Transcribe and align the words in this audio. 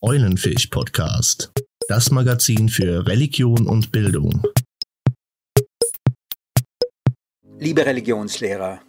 Eulenfisch 0.00 0.68
Podcast, 0.68 1.50
das 1.88 2.12
Magazin 2.12 2.68
für 2.68 3.04
Religion 3.08 3.66
und 3.66 3.90
Bildung. 3.90 4.44
Liebe 7.58 7.84
Religionslehrer, 7.84 8.80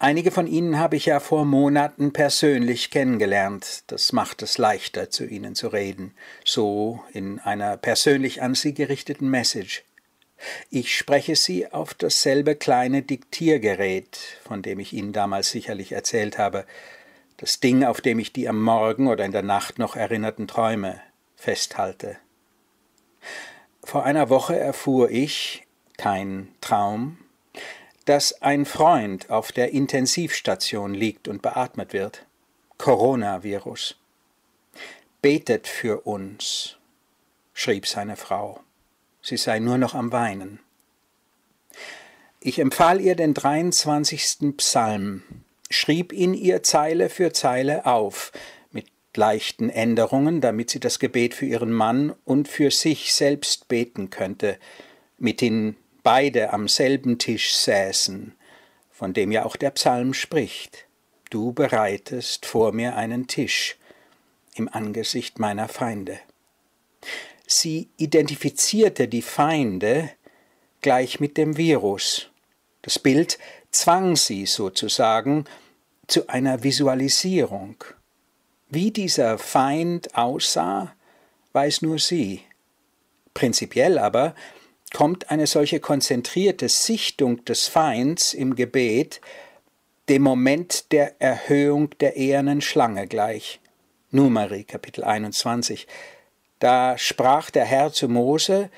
einige 0.00 0.32
von 0.32 0.48
Ihnen 0.48 0.76
habe 0.76 0.96
ich 0.96 1.06
ja 1.06 1.20
vor 1.20 1.44
Monaten 1.44 2.12
persönlich 2.12 2.90
kennengelernt. 2.90 3.84
Das 3.86 4.12
macht 4.12 4.42
es 4.42 4.58
leichter, 4.58 5.08
zu 5.08 5.24
Ihnen 5.24 5.54
zu 5.54 5.68
reden, 5.68 6.14
so 6.44 7.00
in 7.12 7.38
einer 7.38 7.76
persönlich 7.76 8.42
an 8.42 8.56
Sie 8.56 8.74
gerichteten 8.74 9.30
Message. 9.30 9.84
Ich 10.68 10.96
spreche 10.96 11.36
Sie 11.36 11.70
auf 11.70 11.94
dasselbe 11.94 12.56
kleine 12.56 13.02
Diktiergerät, 13.02 14.18
von 14.42 14.62
dem 14.62 14.80
ich 14.80 14.94
Ihnen 14.94 15.12
damals 15.12 15.52
sicherlich 15.52 15.92
erzählt 15.92 16.38
habe, 16.38 16.66
das 17.36 17.60
Ding, 17.60 17.84
auf 17.84 18.00
dem 18.00 18.18
ich 18.18 18.32
die 18.32 18.48
am 18.48 18.62
Morgen 18.62 19.08
oder 19.08 19.24
in 19.24 19.32
der 19.32 19.42
Nacht 19.42 19.78
noch 19.78 19.96
erinnerten 19.96 20.46
Träume 20.46 21.00
festhalte. 21.36 22.16
Vor 23.82 24.04
einer 24.04 24.30
Woche 24.30 24.58
erfuhr 24.58 25.10
ich, 25.10 25.66
kein 25.96 26.48
Traum, 26.60 27.18
dass 28.04 28.42
ein 28.42 28.64
Freund 28.66 29.30
auf 29.30 29.52
der 29.52 29.72
Intensivstation 29.72 30.94
liegt 30.94 31.28
und 31.28 31.42
beatmet 31.42 31.92
wird. 31.92 32.26
Coronavirus. 32.78 33.96
Betet 35.22 35.66
für 35.66 36.00
uns, 36.06 36.76
schrieb 37.54 37.86
seine 37.86 38.16
Frau. 38.16 38.60
Sie 39.22 39.38
sei 39.38 39.58
nur 39.58 39.78
noch 39.78 39.94
am 39.94 40.12
Weinen. 40.12 40.60
Ich 42.40 42.58
empfahl 42.58 43.00
ihr 43.00 43.16
den 43.16 43.32
23. 43.32 44.56
Psalm, 44.58 45.43
schrieb 45.70 46.12
ihn 46.12 46.34
ihr 46.34 46.62
Zeile 46.62 47.08
für 47.08 47.32
Zeile 47.32 47.86
auf, 47.86 48.32
mit 48.70 48.86
leichten 49.16 49.70
Änderungen, 49.70 50.40
damit 50.40 50.70
sie 50.70 50.80
das 50.80 50.98
Gebet 50.98 51.34
für 51.34 51.46
ihren 51.46 51.72
Mann 51.72 52.14
und 52.24 52.48
für 52.48 52.70
sich 52.70 53.12
selbst 53.14 53.68
beten 53.68 54.10
könnte, 54.10 54.58
mithin 55.18 55.76
beide 56.02 56.52
am 56.52 56.68
selben 56.68 57.18
Tisch 57.18 57.54
säßen, 57.54 58.34
von 58.90 59.12
dem 59.12 59.32
ja 59.32 59.44
auch 59.44 59.56
der 59.56 59.70
Psalm 59.70 60.14
spricht. 60.14 60.86
Du 61.30 61.52
bereitest 61.52 62.46
vor 62.46 62.72
mir 62.72 62.96
einen 62.96 63.26
Tisch 63.26 63.76
im 64.54 64.68
Angesicht 64.68 65.38
meiner 65.38 65.68
Feinde. 65.68 66.20
Sie 67.46 67.88
identifizierte 67.96 69.08
die 69.08 69.22
Feinde 69.22 70.10
gleich 70.80 71.20
mit 71.20 71.36
dem 71.36 71.56
Virus. 71.56 72.30
Das 72.82 72.98
Bild 72.98 73.38
zwang 73.70 74.16
sie 74.16 74.46
sozusagen 74.46 75.44
zu 76.06 76.28
einer 76.28 76.62
Visualisierung. 76.62 77.76
Wie 78.68 78.90
dieser 78.90 79.38
Feind 79.38 80.14
aussah, 80.16 80.94
weiß 81.52 81.82
nur 81.82 81.98
sie. 81.98 82.40
Prinzipiell 83.32 83.98
aber 83.98 84.34
kommt 84.92 85.30
eine 85.30 85.46
solche 85.46 85.80
konzentrierte 85.80 86.68
Sichtung 86.68 87.44
des 87.44 87.66
Feinds 87.66 88.32
im 88.34 88.54
Gebet 88.54 89.20
dem 90.08 90.22
Moment 90.22 90.92
der 90.92 91.20
Erhöhung 91.20 91.90
der 91.98 92.16
ehernen 92.16 92.60
Schlange 92.60 93.06
gleich. 93.06 93.60
Numeri 94.10 94.64
Kapitel 94.64 95.02
21. 95.02 95.86
Da 96.58 96.96
sprach 96.98 97.50
der 97.50 97.64
Herr 97.64 97.92
zu 97.92 98.08
Mose, 98.08 98.70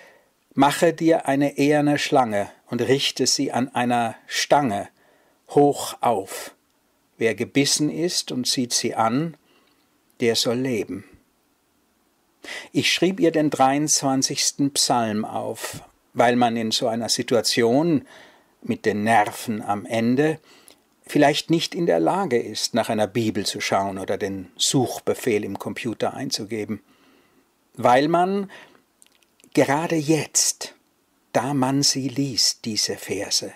Mache 0.55 0.95
dir 0.95 1.29
eine 1.29 1.59
eherne 1.59 1.99
Schlange 1.99 2.49
und 2.71 2.81
richte 2.81 3.27
sie 3.27 3.53
an 3.53 3.69
einer 3.75 4.15
Stange 4.27 4.89
hoch 5.51 5.99
auf. 6.01 6.56
Wer 7.19 7.35
gebissen 7.35 7.91
ist 7.91 8.33
und 8.33 8.47
sieht 8.47 8.73
sie 8.73 8.95
an, 8.95 9.37
der 10.21 10.37
soll 10.37 10.59
leben. 10.59 11.05
Ich 12.73 12.93
schrieb 12.93 13.21
ihr 13.21 13.33
den 13.33 13.51
23. 13.51 14.73
Psalm 14.75 15.25
auf, 15.25 15.83
weil 16.15 16.37
man 16.37 16.57
in 16.57 16.71
so 16.71 16.89
einer 16.89 17.09
Situation 17.09 18.07
mit 18.63 18.87
den 18.87 19.05
Nerven 19.05 19.63
am 19.63 19.85
Ende 19.87 20.39
vielleicht 21.07 21.51
nicht 21.51 21.75
in 21.75 21.87
der 21.87 22.01
Lage 22.01 22.39
ist, 22.39 22.75
nach 22.75 22.89
einer 22.89 23.07
Bibel 23.07 23.47
zu 23.47 23.61
schauen 23.61 23.99
oder 23.99 24.19
den 24.19 24.51
Suchbefehl 24.57 25.45
im 25.45 25.59
Computer 25.59 26.15
einzugeben, 26.15 26.83
weil 27.75 28.09
man 28.09 28.51
gerade 29.55 29.97
jetzt, 29.97 30.75
da 31.33 31.55
man 31.55 31.83
sie 31.83 32.09
liest, 32.09 32.65
diese 32.65 32.97
Verse, 32.97 33.53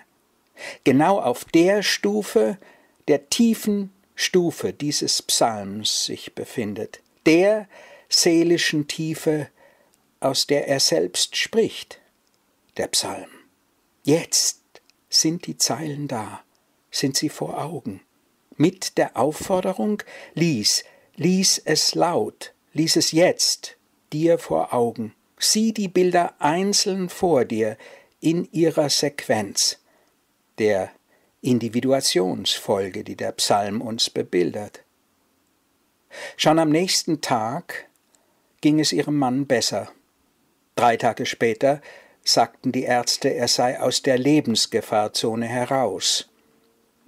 genau 0.84 1.20
auf 1.20 1.44
der 1.44 1.82
Stufe 1.82 2.56
der 3.09 3.28
tiefen 3.31 3.93
Stufe 4.15 4.72
dieses 4.72 5.22
Psalms 5.22 6.05
sich 6.05 6.34
befindet, 6.34 7.00
der 7.27 7.69
seelischen 8.09 8.87
Tiefe, 8.87 9.49
aus 10.21 10.47
der 10.47 10.69
er 10.69 10.81
selbst 10.81 11.37
spricht, 11.37 12.00
der 12.77 12.88
Psalm. 12.88 13.31
Jetzt 14.03 14.61
sind 15.09 15.47
die 15.47 15.56
Zeilen 15.56 16.09
da, 16.09 16.43
sind 16.91 17.16
sie 17.16 17.28
vor 17.28 17.62
Augen, 17.62 18.03
mit 18.56 18.99
der 18.99 19.17
Aufforderung, 19.17 20.03
lies, 20.34 20.84
lies 21.17 21.59
es 21.59 21.94
laut, 21.94 22.53
lies 22.72 22.97
es 22.97 23.12
jetzt 23.12 23.77
dir 24.12 24.38
vor 24.38 24.75
Augen, 24.75 25.15
sieh 25.38 25.72
die 25.72 25.88
Bilder 25.88 26.34
einzeln 26.41 27.09
vor 27.09 27.44
dir 27.44 27.77
in 28.21 28.50
ihrer 28.53 28.91
Sequenz, 28.91 29.78
der 30.59 30.91
Individuationsfolge, 31.42 33.04
die 33.04 33.16
der 33.16 33.32
Psalm 33.32 33.80
uns 33.80 34.10
bebildert. 34.10 34.82
Schon 36.36 36.58
am 36.58 36.70
nächsten 36.70 37.20
Tag 37.20 37.88
ging 38.60 38.80
es 38.80 38.92
ihrem 38.92 39.16
Mann 39.16 39.46
besser. 39.46 39.90
Drei 40.76 40.96
Tage 40.96 41.26
später 41.26 41.80
sagten 42.24 42.72
die 42.72 42.82
Ärzte, 42.82 43.28
er 43.30 43.48
sei 43.48 43.80
aus 43.80 44.02
der 44.02 44.18
Lebensgefahrzone 44.18 45.46
heraus. 45.46 46.28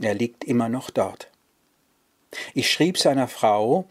Er 0.01 0.15
liegt 0.15 0.45
immer 0.45 0.69
noch 0.69 0.91
dort. 0.91 1.29
Ich 2.55 2.71
schrieb 2.71 2.99
seiner 2.99 3.29
Frau 3.29 3.87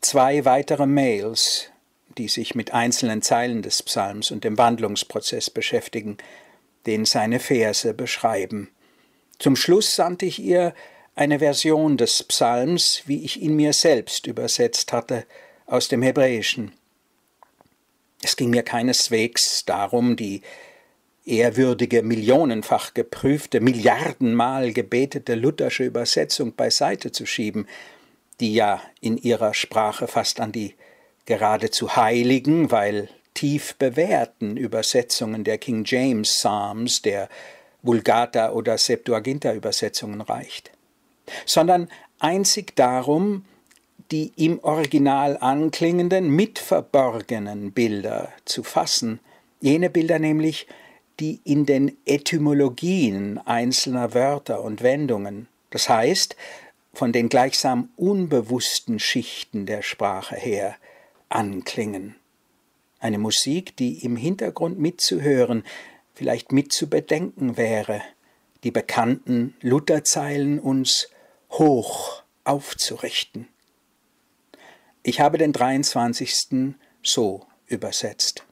zwei 0.00 0.44
weitere 0.44 0.86
Mails, 0.86 1.70
die 2.16 2.28
sich 2.28 2.54
mit 2.54 2.72
einzelnen 2.72 3.22
Zeilen 3.22 3.62
des 3.62 3.82
Psalms 3.82 4.30
und 4.30 4.44
dem 4.44 4.58
Wandlungsprozess 4.58 5.50
beschäftigen, 5.50 6.18
den 6.86 7.04
seine 7.04 7.40
Verse 7.40 7.92
beschreiben. 7.94 8.68
Zum 9.40 9.56
Schluss 9.56 9.96
sandte 9.96 10.26
ich 10.26 10.38
ihr 10.38 10.74
eine 11.14 11.38
Version 11.38 11.96
des 11.96 12.22
Psalms, 12.24 13.02
wie 13.06 13.24
ich 13.24 13.40
ihn 13.40 13.56
mir 13.56 13.72
selbst 13.72 14.26
übersetzt 14.26 14.92
hatte, 14.92 15.24
aus 15.66 15.88
dem 15.88 16.02
Hebräischen. 16.02 16.72
Es 18.22 18.36
ging 18.36 18.50
mir 18.50 18.62
keineswegs 18.62 19.64
darum, 19.64 20.16
die 20.16 20.42
ehrwürdige, 21.24 22.02
millionenfach 22.02 22.92
geprüfte, 22.92 23.60
milliardenmal 23.60 24.74
gebetete 24.74 25.36
luthersche 25.36 25.84
Übersetzung 25.84 26.54
beiseite 26.54 27.10
zu 27.10 27.24
schieben, 27.24 27.66
die 28.40 28.52
ja 28.52 28.82
in 29.00 29.16
ihrer 29.16 29.54
Sprache 29.54 30.06
fast 30.06 30.38
an 30.40 30.52
die 30.52 30.74
geradezu 31.24 31.96
heiligen, 31.96 32.70
weil 32.70 33.08
tief 33.32 33.74
bewährten 33.76 34.58
Übersetzungen 34.58 35.44
der 35.44 35.56
King 35.56 35.84
James 35.86 36.28
Psalms, 36.28 37.00
der 37.00 37.30
Vulgata 37.82 38.52
oder 38.52 38.78
Septuaginta 38.78 39.52
Übersetzungen 39.52 40.20
reicht, 40.20 40.70
sondern 41.46 41.88
einzig 42.18 42.76
darum, 42.76 43.44
die 44.10 44.32
im 44.36 44.58
Original 44.62 45.38
anklingenden, 45.38 46.30
mitverborgenen 46.30 47.72
Bilder 47.72 48.32
zu 48.44 48.62
fassen, 48.62 49.20
jene 49.60 49.90
Bilder 49.90 50.18
nämlich, 50.18 50.66
die 51.20 51.40
in 51.44 51.66
den 51.66 51.96
Etymologien 52.06 53.38
einzelner 53.38 54.14
Wörter 54.14 54.62
und 54.62 54.82
Wendungen, 54.82 55.48
das 55.70 55.88
heißt, 55.88 56.34
von 56.92 57.12
den 57.12 57.28
gleichsam 57.28 57.90
unbewussten 57.96 58.98
Schichten 58.98 59.66
der 59.66 59.82
Sprache 59.82 60.34
her, 60.34 60.76
anklingen. 61.28 62.16
Eine 62.98 63.18
Musik, 63.18 63.76
die 63.76 64.04
im 64.04 64.16
Hintergrund 64.16 64.78
mitzuhören, 64.78 65.62
vielleicht 66.20 66.52
mit 66.52 66.70
zu 66.70 66.90
bedenken 66.90 67.56
wäre, 67.56 68.02
die 68.62 68.70
bekannten 68.70 69.54
Lutherzeilen 69.62 70.58
uns 70.58 71.08
hoch 71.50 72.22
aufzurichten. 72.44 73.48
Ich 75.02 75.22
habe 75.22 75.38
den 75.38 75.54
23. 75.54 76.74
so 77.02 77.46
übersetzt. 77.68 78.44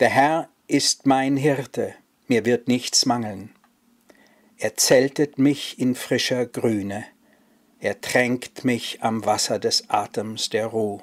Der 0.00 0.10
Herr 0.10 0.50
ist 0.66 1.06
mein 1.06 1.38
Hirte, 1.38 1.94
mir 2.28 2.44
wird 2.44 2.68
nichts 2.68 3.06
mangeln. 3.06 3.48
Er 4.58 4.76
zeltet 4.76 5.38
mich 5.38 5.78
in 5.78 5.94
frischer 5.94 6.44
Grüne, 6.44 7.06
er 7.80 8.02
tränkt 8.02 8.66
mich 8.66 9.02
am 9.02 9.24
Wasser 9.24 9.58
des 9.58 9.88
Atems 9.88 10.50
der 10.50 10.66
Ruh. 10.66 11.00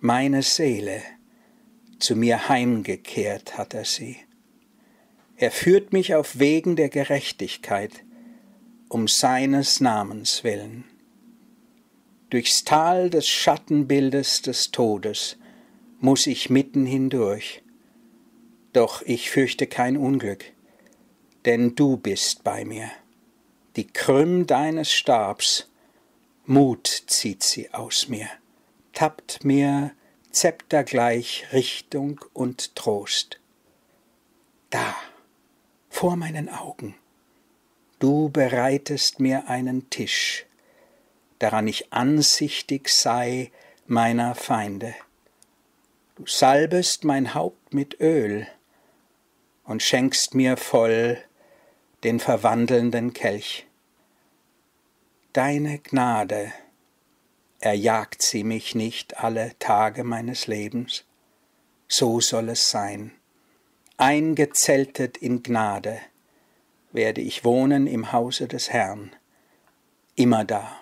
Meine 0.00 0.42
Seele 0.42 1.00
zu 1.98 2.16
mir 2.16 2.48
heimgekehrt 2.48 3.58
hat 3.58 3.74
er 3.74 3.84
sie. 3.84 4.16
Er 5.36 5.50
führt 5.50 5.92
mich 5.92 6.14
auf 6.14 6.38
Wegen 6.38 6.76
der 6.76 6.88
Gerechtigkeit, 6.88 8.04
um 8.88 9.06
seines 9.06 9.80
Namens 9.80 10.42
willen. 10.44 10.84
Durchs 12.30 12.64
Tal 12.64 13.08
des 13.08 13.28
Schattenbildes 13.28 14.42
des 14.42 14.70
Todes 14.70 15.38
muss 16.00 16.26
ich 16.26 16.50
mitten 16.50 16.86
hindurch. 16.86 17.62
Doch 18.72 19.02
ich 19.02 19.30
fürchte 19.30 19.66
kein 19.66 19.96
Unglück, 19.96 20.44
denn 21.44 21.74
du 21.74 21.96
bist 21.96 22.44
bei 22.44 22.64
mir. 22.64 22.90
Die 23.76 23.86
Krümm 23.86 24.46
deines 24.46 24.92
Stabs, 24.92 25.70
Mut 26.44 26.86
zieht 27.06 27.42
sie 27.42 27.72
aus 27.72 28.08
mir, 28.08 28.28
tappt 28.92 29.44
mir 29.44 29.92
zeptergleich 30.30 31.46
Richtung 31.52 32.20
und 32.32 32.76
Trost. 32.76 33.40
Da, 34.70 34.94
vor 35.88 36.16
meinen 36.16 36.48
Augen, 36.48 36.94
du 37.98 38.28
bereitest 38.28 39.20
mir 39.20 39.48
einen 39.48 39.90
Tisch, 39.90 40.46
daran 41.38 41.66
ich 41.66 41.92
ansichtig 41.92 42.88
sei 42.88 43.50
meiner 43.86 44.34
Feinde. 44.34 44.94
Du 46.16 46.26
salbest 46.26 47.04
mein 47.04 47.34
Haupt 47.34 47.72
mit 47.72 48.00
Öl 48.00 48.46
und 49.64 49.82
schenkst 49.82 50.34
mir 50.34 50.56
voll 50.56 51.18
den 52.04 52.20
verwandelnden 52.20 53.12
Kelch. 53.12 53.66
Deine 55.32 55.78
Gnade 55.78 56.52
erjagt 57.60 58.22
sie 58.22 58.44
mich 58.44 58.74
nicht 58.74 59.18
alle 59.18 59.52
Tage 59.58 60.04
meines 60.04 60.46
Lebens, 60.46 61.04
so 61.88 62.20
soll 62.20 62.50
es 62.50 62.70
sein. 62.70 63.12
Eingezeltet 63.96 65.16
in 65.16 65.42
Gnade 65.42 65.98
werde 66.92 67.20
ich 67.20 67.44
wohnen 67.44 67.86
im 67.86 68.12
Hause 68.12 68.46
des 68.48 68.70
Herrn, 68.70 69.10
immer 70.14 70.44
da. 70.44 70.80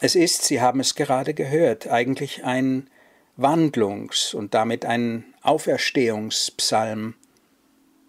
Es 0.00 0.14
ist, 0.14 0.44
Sie 0.44 0.60
haben 0.60 0.80
es 0.80 0.94
gerade 0.94 1.34
gehört, 1.34 1.86
eigentlich 1.86 2.44
ein 2.44 2.88
Wandlungs- 3.36 4.34
und 4.34 4.54
damit 4.54 4.84
ein 4.84 5.24
Auferstehungspsalm, 5.42 7.14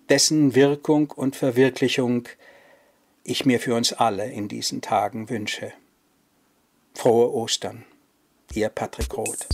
dessen 0.10 0.56
Wirkung 0.56 1.12
und 1.12 1.36
Verwirklichung 1.36 2.28
ich 3.24 3.46
mir 3.46 3.60
für 3.60 3.76
uns 3.76 3.92
alle 3.94 4.32
in 4.32 4.48
diesen 4.48 4.82
Tagen 4.82 5.30
wünsche. 5.30 5.74
Frohe 6.96 7.32
Ostern, 7.34 7.86
Ihr 8.54 8.70
Patrick 8.70 9.16
Roth. 9.16 9.46